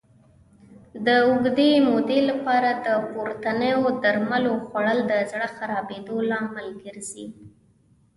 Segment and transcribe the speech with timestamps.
[1.05, 7.25] د اوږدې مودې لپاره د پورتنیو درملو خوړل د زړه خرابېدو لامل ګرځي.